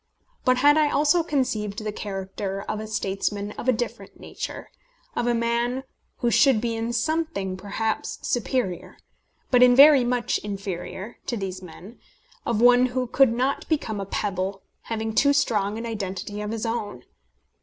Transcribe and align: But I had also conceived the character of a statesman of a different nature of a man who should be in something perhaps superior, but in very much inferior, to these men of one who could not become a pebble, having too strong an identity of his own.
But 0.45 0.57
I 0.63 0.73
had 0.73 0.77
also 0.91 1.21
conceived 1.21 1.83
the 1.83 1.91
character 1.91 2.63
of 2.63 2.79
a 2.79 2.87
statesman 2.87 3.51
of 3.51 3.69
a 3.69 3.71
different 3.71 4.19
nature 4.19 4.71
of 5.15 5.27
a 5.27 5.35
man 5.35 5.83
who 6.21 6.31
should 6.31 6.59
be 6.59 6.75
in 6.75 6.91
something 6.91 7.55
perhaps 7.55 8.17
superior, 8.27 8.97
but 9.51 9.61
in 9.61 9.75
very 9.75 10.03
much 10.03 10.39
inferior, 10.39 11.19
to 11.27 11.37
these 11.37 11.61
men 11.61 11.99
of 12.47 12.59
one 12.59 12.87
who 12.87 13.05
could 13.05 13.31
not 13.31 13.69
become 13.69 13.99
a 14.01 14.07
pebble, 14.07 14.63
having 14.85 15.13
too 15.13 15.33
strong 15.33 15.77
an 15.77 15.85
identity 15.85 16.41
of 16.41 16.49
his 16.49 16.65
own. 16.65 17.03